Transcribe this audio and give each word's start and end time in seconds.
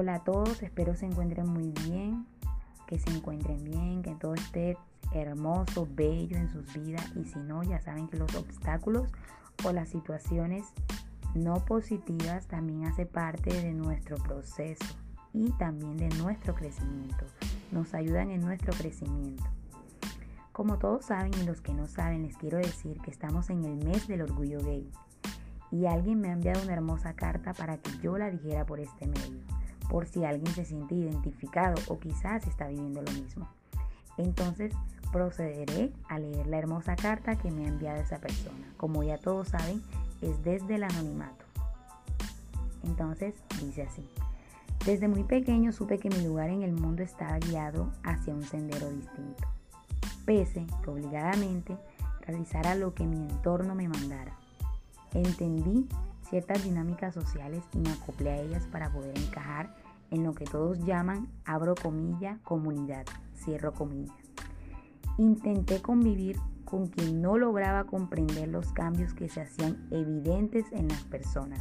Hola 0.00 0.14
a 0.14 0.22
todos, 0.22 0.62
espero 0.62 0.94
se 0.94 1.06
encuentren 1.06 1.50
muy 1.50 1.72
bien, 1.84 2.24
que 2.86 3.00
se 3.00 3.10
encuentren 3.10 3.64
bien, 3.64 4.00
que 4.00 4.14
todo 4.14 4.34
esté 4.34 4.78
hermoso, 5.12 5.88
bello 5.90 6.36
en 6.36 6.48
sus 6.52 6.72
vidas 6.72 7.04
y 7.16 7.24
si 7.24 7.40
no, 7.40 7.64
ya 7.64 7.80
saben 7.80 8.06
que 8.06 8.16
los 8.16 8.32
obstáculos 8.36 9.10
o 9.64 9.72
las 9.72 9.88
situaciones 9.88 10.66
no 11.34 11.64
positivas 11.64 12.46
también 12.46 12.86
hace 12.86 13.06
parte 13.06 13.52
de 13.52 13.72
nuestro 13.72 14.18
proceso 14.18 14.84
y 15.32 15.50
también 15.58 15.96
de 15.96 16.10
nuestro 16.10 16.54
crecimiento. 16.54 17.24
Nos 17.72 17.92
ayudan 17.92 18.30
en 18.30 18.40
nuestro 18.40 18.72
crecimiento. 18.74 19.42
Como 20.52 20.78
todos 20.78 21.06
saben 21.06 21.32
y 21.42 21.44
los 21.44 21.60
que 21.60 21.74
no 21.74 21.88
saben, 21.88 22.22
les 22.22 22.36
quiero 22.36 22.58
decir 22.58 23.00
que 23.00 23.10
estamos 23.10 23.50
en 23.50 23.64
el 23.64 23.84
mes 23.84 24.06
del 24.06 24.22
orgullo 24.22 24.60
gay. 24.60 24.88
Y 25.72 25.86
alguien 25.86 26.20
me 26.20 26.28
ha 26.28 26.34
enviado 26.34 26.62
una 26.62 26.74
hermosa 26.74 27.14
carta 27.14 27.52
para 27.52 27.78
que 27.78 27.90
yo 27.98 28.16
la 28.16 28.30
dijera 28.30 28.64
por 28.64 28.78
este 28.78 29.08
medio 29.08 29.57
por 29.88 30.06
si 30.06 30.24
alguien 30.24 30.54
se 30.54 30.64
siente 30.64 30.94
identificado 30.94 31.80
o 31.88 31.98
quizás 31.98 32.46
está 32.46 32.68
viviendo 32.68 33.02
lo 33.02 33.12
mismo. 33.12 33.48
Entonces 34.16 34.74
procederé 35.12 35.92
a 36.08 36.18
leer 36.18 36.46
la 36.46 36.58
hermosa 36.58 36.96
carta 36.96 37.36
que 37.36 37.50
me 37.50 37.64
ha 37.64 37.68
enviado 37.68 38.00
esa 38.00 38.18
persona. 38.18 38.72
Como 38.76 39.02
ya 39.02 39.18
todos 39.18 39.48
saben, 39.48 39.82
es 40.20 40.42
desde 40.42 40.74
el 40.74 40.84
anonimato. 40.84 41.44
Entonces 42.84 43.34
dice 43.60 43.82
así. 43.82 44.06
Desde 44.84 45.08
muy 45.08 45.24
pequeño 45.24 45.72
supe 45.72 45.98
que 45.98 46.08
mi 46.08 46.22
lugar 46.24 46.50
en 46.50 46.62
el 46.62 46.72
mundo 46.72 47.02
estaba 47.02 47.38
guiado 47.38 47.92
hacia 48.04 48.34
un 48.34 48.44
sendero 48.44 48.88
distinto. 48.90 49.46
Pese 50.24 50.66
que 50.82 50.90
obligadamente 50.90 51.76
realizara 52.20 52.74
lo 52.74 52.94
que 52.94 53.04
mi 53.04 53.16
entorno 53.16 53.74
me 53.74 53.88
mandara. 53.88 54.36
Entendí 55.12 55.88
ciertas 56.28 56.62
dinámicas 56.62 57.14
sociales 57.14 57.62
y 57.72 57.78
me 57.78 57.90
acoplé 57.90 58.30
a 58.30 58.40
ellas 58.40 58.66
para 58.70 58.90
poder 58.92 59.16
encajar 59.18 59.74
en 60.10 60.24
lo 60.24 60.32
que 60.34 60.44
todos 60.44 60.84
llaman, 60.84 61.28
abro 61.44 61.74
comilla, 61.74 62.38
comunidad, 62.44 63.06
cierro 63.34 63.72
comillas. 63.72 64.16
Intenté 65.16 65.82
convivir 65.82 66.38
con 66.64 66.86
quien 66.86 67.22
no 67.22 67.38
lograba 67.38 67.84
comprender 67.84 68.48
los 68.48 68.72
cambios 68.72 69.14
que 69.14 69.28
se 69.28 69.40
hacían 69.40 69.86
evidentes 69.90 70.66
en 70.72 70.88
las 70.88 71.02
personas. 71.04 71.60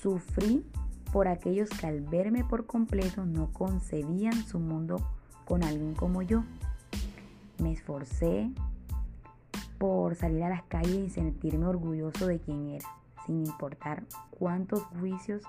Sufrí 0.00 0.64
por 1.12 1.28
aquellos 1.28 1.68
que 1.70 1.86
al 1.86 2.00
verme 2.00 2.44
por 2.44 2.66
completo 2.66 3.26
no 3.26 3.52
concebían 3.52 4.46
su 4.46 4.60
mundo 4.60 4.96
con 5.44 5.64
alguien 5.64 5.94
como 5.94 6.22
yo. 6.22 6.44
Me 7.62 7.72
esforcé 7.72 8.50
por 9.78 10.14
salir 10.14 10.44
a 10.44 10.50
las 10.50 10.62
calles 10.64 10.96
y 10.96 11.10
sentirme 11.10 11.66
orgulloso 11.66 12.26
de 12.26 12.38
quien 12.40 12.68
era 12.68 12.97
sin 13.28 13.46
importar 13.46 14.04
cuántos 14.30 14.82
juicios 14.98 15.42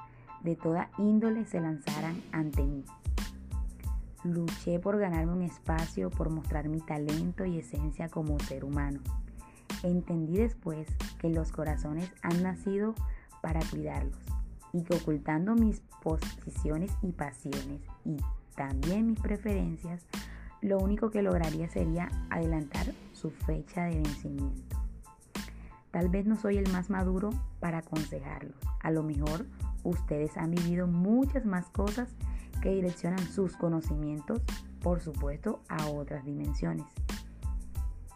de 0.44 0.56
toda 0.56 0.92
índole 0.98 1.46
se 1.46 1.62
lanzaran 1.62 2.22
ante 2.34 2.62
mí. 2.62 2.84
Luché 4.26 4.80
por 4.80 5.00
ganarme 5.00 5.32
un 5.32 5.44
espacio, 5.44 6.10
por 6.10 6.30
mostrar 6.30 6.68
mi 6.68 6.82
talento 6.82 7.46
y 7.46 7.58
esencia 7.58 8.10
como 8.10 8.38
ser 8.40 8.66
humano. 8.66 9.00
Entendí 9.82 10.38
después 10.38 10.88
que 11.20 11.30
los 11.30 11.54
corazones 11.54 12.12
han 12.22 12.44
nacido 12.44 12.96
para 13.42 13.62
cuidarlos 13.72 14.20
y 14.74 14.84
que 14.84 14.98
ocultando 14.98 15.56
mis 15.56 15.82
posiciones 16.04 16.92
y 17.02 17.14
pasiones 17.14 17.82
y 18.04 18.18
también 18.56 19.08
mis 19.08 19.20
preferencias, 19.22 20.06
lo 20.62 20.80
único 20.80 21.10
que 21.12 21.22
lograría 21.22 21.70
sería 21.70 22.10
adelantar 22.30 22.88
su 23.14 23.32
fecha 23.32 23.86
de 23.86 23.96
vencimiento. 23.96 24.79
Tal 25.92 26.10
vez 26.10 26.26
no 26.26 26.36
soy 26.36 26.58
el 26.58 26.72
más 26.72 26.90
maduro 26.90 27.32
para 27.60 27.80
aconsejarlos. 27.80 28.56
A 28.82 28.92
lo 28.92 29.04
mejor 29.04 29.46
ustedes 29.84 30.38
han 30.38 30.52
vivido 30.52 30.88
muchas 30.88 31.46
más 31.46 31.70
cosas 31.70 32.10
que 32.62 32.70
direccionan 32.70 33.20
sus 33.20 33.56
conocimientos, 33.56 34.42
por 34.82 35.02
supuesto, 35.02 35.62
a 35.68 35.88
otras 35.88 36.26
dimensiones. 36.26 36.86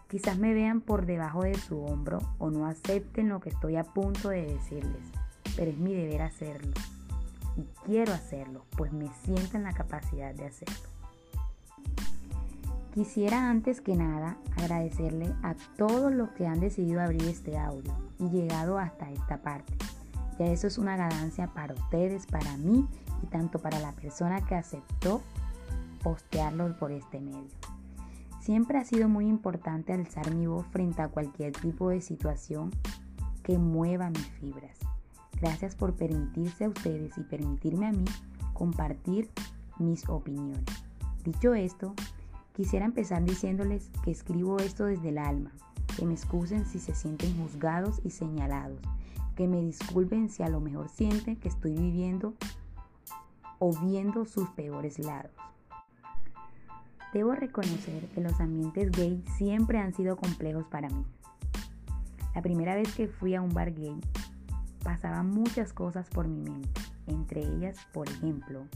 Quizás 0.08 0.38
me 0.38 0.54
vean 0.54 0.82
por 0.82 1.08
debajo 1.08 1.44
de 1.44 1.56
su 1.56 1.84
hombro 1.84 2.20
o 2.38 2.52
no 2.52 2.68
acepten 2.68 3.30
lo 3.30 3.40
que 3.40 3.50
estoy 3.50 3.78
a 3.78 3.84
punto 3.84 4.30
de 4.30 4.46
decirles, 4.46 5.02
pero 5.56 5.72
es 5.72 5.78
mi 5.78 5.94
deber 5.94 6.22
hacerlo. 6.22 6.74
Y 7.58 7.64
quiero 7.86 8.14
hacerlo, 8.14 8.66
pues 8.78 8.94
me 8.94 9.10
siento 9.24 9.58
en 9.58 9.64
la 9.64 9.74
capacidad 9.74 10.36
de 10.36 10.46
hacerlo. 10.46 10.93
Quisiera 12.94 13.50
antes 13.50 13.82
que 13.82 13.96
nada 13.96 14.38
agradecerle 14.56 15.34
a 15.42 15.56
todos 15.78 16.14
los 16.14 16.30
que 16.34 16.46
han 16.46 16.60
decidido 16.60 17.02
abrir 17.02 17.24
este 17.24 17.58
audio 17.58 17.92
y 18.20 18.30
llegado 18.30 18.78
hasta 18.78 19.10
esta 19.10 19.42
parte. 19.42 19.74
Ya 20.38 20.46
eso 20.46 20.68
es 20.68 20.78
una 20.78 20.96
ganancia 20.96 21.48
para 21.48 21.74
ustedes, 21.74 22.28
para 22.28 22.56
mí 22.58 22.88
y 23.24 23.26
tanto 23.28 23.58
para 23.58 23.80
la 23.80 23.94
persona 23.94 24.46
que 24.46 24.54
aceptó 24.54 25.24
postearlo 26.04 26.78
por 26.78 26.92
este 26.92 27.20
medio. 27.20 27.50
Siempre 28.42 28.78
ha 28.78 28.86
sido 28.86 29.10
muy 29.10 29.26
importante 29.26 29.92
alzar 29.92 30.32
mi 30.36 30.46
voz 30.46 30.68
frente 30.68 31.02
a 31.02 31.08
cualquier 31.08 31.52
tipo 31.54 31.90
de 31.90 32.00
situación 32.00 32.70
que 33.42 33.58
mueva 33.58 34.12
mis 34.12 34.30
fibras. 34.40 34.78
Gracias 35.42 35.76
por 35.76 35.96
permitirse 35.96 36.66
a 36.66 36.70
ustedes 36.70 37.18
y 37.18 37.22
permitirme 37.22 37.88
a 37.88 37.92
mí 37.92 38.06
compartir 38.54 39.32
mis 39.80 40.08
opiniones. 40.08 40.64
Dicho 41.24 41.56
esto, 41.56 41.96
Quisiera 42.54 42.86
empezar 42.86 43.24
diciéndoles 43.24 43.90
que 44.04 44.12
escribo 44.12 44.60
esto 44.60 44.86
desde 44.86 45.10
el 45.10 45.18
alma, 45.18 45.52
que 45.98 46.06
me 46.06 46.14
excusen 46.14 46.66
si 46.66 46.78
se 46.78 46.94
sienten 46.94 47.36
juzgados 47.36 48.00
y 48.04 48.12
señalados, 48.12 48.80
que 49.36 49.48
me 49.48 49.60
disculpen 49.60 50.30
si 50.30 50.44
a 50.44 50.50
lo 50.50 50.60
mejor 50.60 50.88
sienten 50.88 51.36
que 51.36 51.48
estoy 51.48 51.74
viviendo 51.74 52.36
o 53.58 53.74
viendo 53.74 54.26
sus 54.26 54.50
peores 54.50 55.00
lados. 55.00 55.32
Debo 57.12 57.34
reconocer 57.34 58.08
que 58.10 58.22
los 58.22 58.40
ambientes 58.40 58.92
gay 58.92 59.24
siempre 59.36 59.80
han 59.80 59.96
sido 59.96 60.16
complejos 60.16 60.66
para 60.68 60.90
mí. 60.90 61.06
La 62.36 62.44
primera 62.44 62.76
vez 62.76 62.94
que 62.94 63.08
fui 63.08 63.34
a 63.34 63.42
un 63.42 63.54
bar 63.54 63.74
gay, 63.74 64.00
pasaban 64.84 65.32
muchas 65.32 65.74
cosas 65.74 66.08
por 66.10 66.28
mi 66.28 66.42
mente, 66.42 66.82
entre 67.08 67.42
ellas, 67.42 67.78
por 67.94 68.08
ejemplo, 68.08 68.68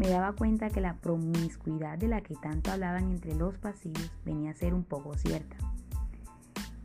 me 0.00 0.08
daba 0.08 0.32
cuenta 0.32 0.70
que 0.70 0.80
la 0.80 0.94
promiscuidad 0.94 1.98
de 1.98 2.08
la 2.08 2.22
que 2.22 2.34
tanto 2.34 2.72
hablaban 2.72 3.10
entre 3.10 3.34
los 3.34 3.58
pasillos 3.58 4.10
venía 4.24 4.52
a 4.52 4.54
ser 4.54 4.72
un 4.72 4.82
poco 4.82 5.12
cierta. 5.12 5.56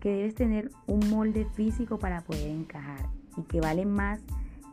Que 0.01 0.09
debes 0.09 0.35
tener 0.35 0.69
un 0.85 1.09
molde 1.09 1.45
físico 1.45 1.97
para 1.97 2.19
poder 2.19 2.49
encajar 2.49 3.07
y 3.37 3.43
que 3.43 3.61
valen 3.61 3.89
más 3.89 4.19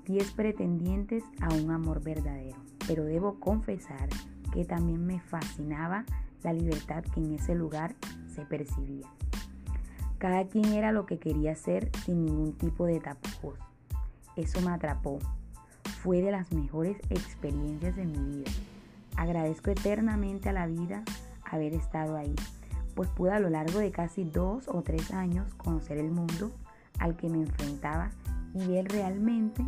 10 0.06 0.32
pretendientes 0.32 1.22
a 1.41 1.54
un 1.54 1.70
amor 1.70 2.02
verdadero. 2.02 2.56
Pero 2.88 3.04
debo 3.04 3.38
confesar 3.38 4.08
que 4.52 4.64
también 4.64 5.06
me 5.06 5.20
fascinaba 5.20 6.04
la 6.42 6.52
libertad 6.52 7.04
que 7.14 7.20
en 7.20 7.34
ese 7.34 7.54
lugar 7.54 7.94
se 8.26 8.44
percibía. 8.44 9.06
Cada 10.19 10.48
quien 10.48 10.64
era 10.72 10.91
lo 10.91 11.06
que 11.06 11.20
quería 11.20 11.54
ser 11.54 11.92
sin 12.04 12.26
ningún 12.26 12.54
tipo 12.54 12.86
de 12.86 12.98
tapujos. 12.98 13.56
Eso 14.34 14.60
me 14.62 14.72
atrapó 14.72 15.20
fue 16.02 16.20
de 16.20 16.32
las 16.32 16.50
mejores 16.52 16.96
experiencias 17.10 17.94
de 17.94 18.04
mi 18.04 18.18
vida. 18.18 18.50
Agradezco 19.16 19.70
eternamente 19.70 20.48
a 20.48 20.52
la 20.52 20.66
vida 20.66 21.04
haber 21.44 21.74
estado 21.74 22.16
ahí, 22.16 22.34
pues 22.96 23.08
pude 23.10 23.30
a 23.30 23.38
lo 23.38 23.48
largo 23.50 23.78
de 23.78 23.92
casi 23.92 24.24
dos 24.24 24.66
o 24.66 24.82
tres 24.82 25.12
años 25.12 25.54
conocer 25.54 25.98
el 25.98 26.10
mundo 26.10 26.50
al 26.98 27.16
que 27.16 27.28
me 27.28 27.38
enfrentaba 27.38 28.10
y 28.52 28.66
ver 28.66 28.88
realmente 28.88 29.64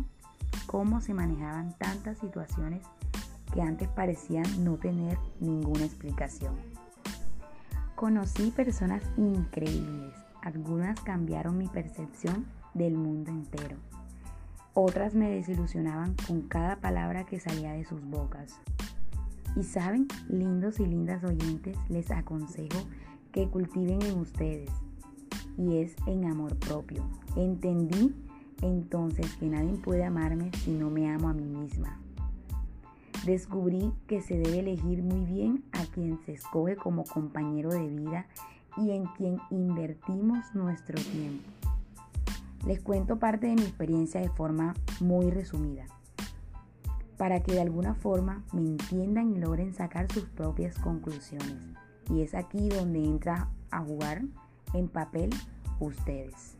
cómo 0.67 0.99
se 0.99 1.13
manejaban 1.13 1.73
tantas 1.77 2.17
situaciones 2.17 2.81
que 3.53 3.61
antes 3.61 3.87
parecían 3.87 4.45
no 4.65 4.75
tener 4.75 5.17
ninguna 5.39 5.85
explicación. 5.85 6.55
Conocí 7.95 8.51
personas 8.51 9.01
increíbles, 9.15 10.13
algunas 10.41 10.99
cambiaron 10.99 11.57
mi 11.57 11.67
percepción 11.67 12.45
del 12.73 12.95
mundo 12.97 13.31
entero. 13.31 13.77
Otras 14.77 15.15
me 15.15 15.31
desilusionaban 15.31 16.17
con 16.27 16.41
cada 16.41 16.75
palabra 16.75 17.25
que 17.25 17.39
salía 17.39 17.71
de 17.71 17.85
sus 17.85 18.03
bocas. 18.03 18.59
Y 19.55 19.63
saben, 19.63 20.05
lindos 20.27 20.81
y 20.81 20.85
lindas 20.85 21.23
oyentes, 21.23 21.77
les 21.87 22.11
aconsejo 22.11 22.79
que 23.31 23.47
cultiven 23.47 24.01
en 24.01 24.19
ustedes. 24.19 24.69
Y 25.57 25.77
es 25.77 25.95
en 26.07 26.25
amor 26.25 26.57
propio. 26.57 27.05
Entendí 27.37 28.13
entonces 28.61 29.33
que 29.37 29.45
nadie 29.45 29.77
puede 29.77 30.03
amarme 30.03 30.51
si 30.65 30.71
no 30.71 30.89
me 30.89 31.09
amo 31.09 31.29
a 31.29 31.33
mí 31.33 31.45
misma. 31.45 31.97
Descubrí 33.25 33.93
que 34.07 34.21
se 34.21 34.37
debe 34.37 34.59
elegir 34.59 35.01
muy 35.03 35.23
bien 35.25 35.63
a 35.71 35.85
quien 35.85 36.19
se 36.25 36.33
escoge 36.33 36.75
como 36.75 37.05
compañero 37.05 37.69
de 37.69 37.87
vida 37.87 38.27
y 38.75 38.91
en 38.91 39.05
quien 39.05 39.39
invertimos 39.51 40.53
nuestro 40.53 41.01
tiempo. 41.01 41.64
Les 42.65 42.81
cuento 42.81 43.19
parte 43.19 43.45
de 43.45 43.55
mi 43.55 43.61
experiencia 43.61 44.19
de 44.19 44.29
forma 44.29 44.73
muy 44.99 45.29
resumida, 45.29 45.85
para 47.15 47.43
que 47.43 47.53
de 47.53 47.61
alguna 47.61 47.93
forma 47.93 48.43
me 48.53 48.61
entiendan 48.61 49.35
y 49.35 49.37
logren 49.37 49.73
sacar 49.73 50.11
sus 50.11 50.25
propias 50.25 50.75
conclusiones. 50.79 51.57
Y 52.09 52.21
es 52.21 52.33
aquí 52.33 52.69
donde 52.69 53.03
entra 53.03 53.49
a 53.69 53.81
jugar 53.81 54.23
en 54.73 54.87
papel 54.87 55.29
ustedes. 55.79 56.57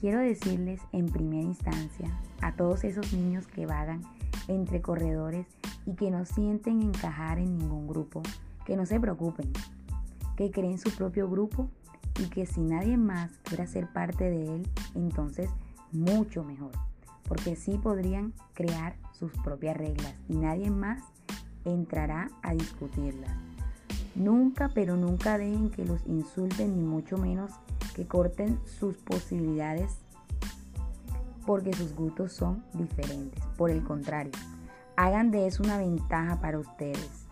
quiero 0.00 0.20
decirles 0.20 0.82
en 0.92 1.06
primera 1.06 1.42
instancia 1.42 2.10
a 2.42 2.54
todos 2.56 2.84
esos 2.84 3.12
niños 3.14 3.46
que 3.46 3.64
vagan 3.64 4.02
entre 4.48 4.82
corredores 4.82 5.46
y 5.86 5.94
que 5.94 6.10
no 6.10 6.26
sienten 6.26 6.82
encajar 6.82 7.38
en 7.38 7.56
ningún 7.56 7.86
grupo, 7.86 8.22
que 8.66 8.76
no 8.76 8.84
se 8.84 9.00
preocupen, 9.00 9.50
que 10.36 10.50
creen 10.50 10.78
su 10.78 10.90
propio 10.90 11.28
grupo 11.28 11.70
y 12.18 12.26
que 12.28 12.46
si 12.46 12.60
nadie 12.60 12.96
más 12.96 13.30
quiera 13.42 13.66
ser 13.66 13.92
parte 13.92 14.30
de 14.30 14.56
él, 14.56 14.68
entonces 14.94 15.50
mucho 15.92 16.44
mejor, 16.44 16.72
porque 17.28 17.56
sí 17.56 17.78
podrían 17.78 18.32
crear 18.52 18.96
sus 19.12 19.32
propias 19.38 19.76
reglas 19.76 20.14
y 20.28 20.36
nadie 20.36 20.70
más 20.70 21.02
entrará 21.64 22.30
a 22.42 22.54
discutirlas. 22.54 23.32
Nunca, 24.14 24.68
pero 24.68 24.96
nunca 24.96 25.38
dejen 25.38 25.70
que 25.70 25.84
los 25.84 26.06
insulten, 26.06 26.76
ni 26.76 26.82
mucho 26.82 27.18
menos 27.18 27.50
que 27.94 28.06
corten 28.06 28.60
sus 28.64 28.96
posibilidades 28.96 29.98
porque 31.46 31.72
sus 31.72 31.94
gustos 31.94 32.32
son 32.32 32.64
diferentes. 32.72 33.44
Por 33.56 33.70
el 33.70 33.82
contrario, 33.82 34.32
hagan 34.96 35.30
de 35.30 35.46
eso 35.46 35.62
una 35.62 35.78
ventaja 35.78 36.40
para 36.40 36.58
ustedes. 36.58 37.26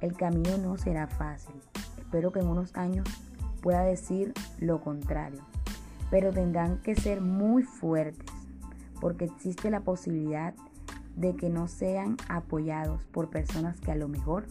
El 0.00 0.16
camino 0.16 0.58
no 0.58 0.76
será 0.76 1.06
fácil. 1.06 1.54
Espero 1.98 2.32
que 2.32 2.40
en 2.40 2.48
unos 2.48 2.74
años 2.76 3.06
pueda 3.64 3.80
decir 3.80 4.34
lo 4.60 4.82
contrario. 4.82 5.40
Pero 6.10 6.34
tendrán 6.34 6.82
que 6.82 6.94
ser 6.94 7.22
muy 7.22 7.62
fuertes 7.62 8.30
porque 9.00 9.24
existe 9.24 9.70
la 9.70 9.80
posibilidad 9.80 10.54
de 11.16 11.34
que 11.34 11.48
no 11.48 11.66
sean 11.66 12.18
apoyados 12.28 13.04
por 13.06 13.30
personas 13.30 13.80
que 13.80 13.90
a 13.90 13.96
lo 13.96 14.06
mejor 14.06 14.48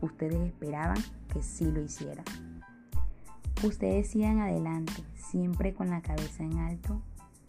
ustedes 0.00 0.40
esperaban 0.40 0.98
que 1.32 1.42
sí 1.42 1.70
lo 1.70 1.80
hicieran. 1.80 2.24
Ustedes 3.62 4.08
sigan 4.08 4.40
adelante, 4.40 4.94
siempre 5.14 5.72
con 5.72 5.88
la 5.90 6.02
cabeza 6.02 6.42
en 6.42 6.58
alto 6.58 7.00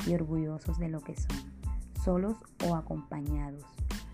y 0.06 0.14
orgullosos 0.14 0.78
de 0.78 0.90
lo 0.90 1.02
que 1.02 1.16
son, 1.16 1.36
solos 2.04 2.38
o 2.68 2.76
acompañados. 2.76 3.64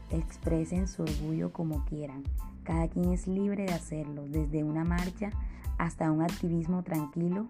Expresen 0.09 0.87
su 0.87 1.03
orgullo 1.03 1.51
como 1.51 1.83
quieran. 1.83 2.23
Cada 2.63 2.87
quien 2.87 3.11
es 3.11 3.27
libre 3.27 3.65
de 3.65 3.73
hacerlo, 3.73 4.25
desde 4.29 4.63
una 4.63 4.85
marcha 4.85 5.31
hasta 5.77 6.11
un 6.11 6.21
activismo 6.21 6.83
tranquilo. 6.83 7.47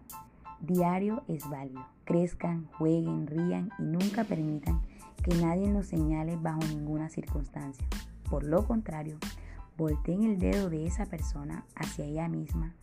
Diario 0.60 1.24
es 1.28 1.50
válido. 1.50 1.86
Crezcan, 2.06 2.68
jueguen, 2.78 3.28
rían 3.28 3.70
y 3.80 3.84
nunca 3.84 4.24
permitan 4.24 4.82
que 5.24 5.36
nadie 5.36 5.72
los 5.72 5.88
señale 5.88 6.36
bajo 6.38 6.60
ninguna 6.60 7.10
circunstancia. 7.10 7.86
Por 8.30 8.44
lo 8.44 8.66
contrario, 8.66 9.18
volteen 9.78 10.24
el 10.24 10.40
dedo 10.40 10.70
de 10.70 10.88
esa 10.88 11.06
persona 11.06 11.66
hacia 11.76 12.06
ella 12.06 12.28
misma 12.28 12.74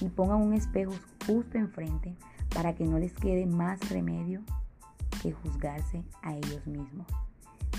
y 0.00 0.08
pongan 0.08 0.40
un 0.40 0.52
espejo 0.52 0.92
justo 1.26 1.58
enfrente 1.58 2.14
para 2.54 2.74
que 2.74 2.84
no 2.84 2.98
les 2.98 3.12
quede 3.12 3.46
más 3.46 3.88
remedio 3.90 4.42
que 5.22 5.32
juzgarse 5.32 6.04
a 6.22 6.34
ellos 6.34 6.66
mismos. 6.66 7.06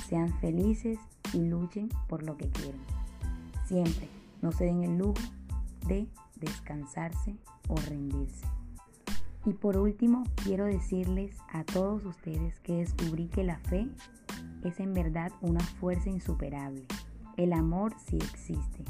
Sean 0.07 0.33
felices 0.39 1.00
y 1.33 1.39
luchen 1.39 1.89
por 2.07 2.24
lo 2.24 2.38
que 2.38 2.50
quieren. 2.50 2.81
Siempre 3.66 4.10
no 4.42 4.51
se 4.51 4.66
den 4.66 4.83
el 4.83 4.98
lujo 4.98 5.22
de 5.88 6.07
descansarse 6.36 7.36
o 7.68 7.76
rendirse. 7.76 8.46
Y 9.46 9.54
por 9.54 9.78
último, 9.78 10.24
quiero 10.44 10.66
decirles 10.66 11.38
a 11.54 11.64
todos 11.64 12.04
ustedes 12.06 12.60
que 12.62 12.78
descubrí 12.78 13.28
que 13.28 13.44
la 13.44 13.60
fe 13.60 13.88
es 14.64 14.80
en 14.80 14.94
verdad 14.94 15.32
una 15.42 15.60
fuerza 15.60 16.10
insuperable. 16.10 16.84
El 17.38 17.54
amor 17.54 17.94
sí 18.08 18.18
existe. 18.18 18.84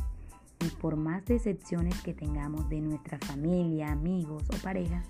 Y 0.62 0.70
por 0.70 0.96
más 0.96 1.26
decepciones 1.26 2.02
que 2.02 2.14
tengamos 2.14 2.70
de 2.70 2.80
nuestra 2.80 3.20
familia, 3.20 3.92
amigos 3.92 4.44
o 4.50 4.58
pareja, 4.64 5.04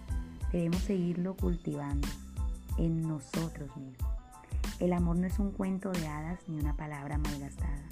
debemos 0.52 0.82
seguirlo 0.82 1.36
cultivando 1.36 2.08
en 2.78 3.02
nosotros 3.02 3.76
mismos. 3.78 4.10
El 4.80 4.94
amor 4.94 5.18
no 5.18 5.28
es 5.28 5.40
un 5.40 5.52
cuento 5.52 5.92
de 5.92 6.08
hadas 6.08 6.40
ni 6.48 6.60
una 6.60 6.76
palabra 6.76 7.18
malgastada. 7.18 7.88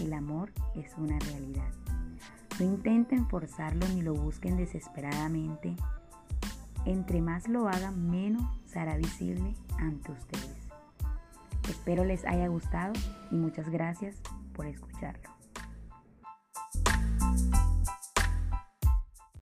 El 0.00 0.12
amor 0.14 0.50
es 0.74 0.96
una 0.96 1.18
realidad. 1.18 1.70
No 2.58 2.66
intenten 2.66 3.26
forzarlo 3.28 3.86
ni 3.88 4.02
lo 4.02 4.14
busquen 4.14 4.56
desesperadamente. 4.56 5.76
Entre 6.84 7.20
más 7.20 7.48
lo 7.48 7.68
hagan, 7.68 8.10
menos 8.10 8.42
será 8.66 8.96
visible 8.96 9.54
ante 9.78 10.12
ustedes. 10.12 10.68
Espero 11.68 12.04
les 12.04 12.24
haya 12.24 12.48
gustado 12.48 12.92
y 13.30 13.36
muchas 13.36 13.68
gracias 13.68 14.16
por 14.54 14.66
escucharlo. 14.66 15.39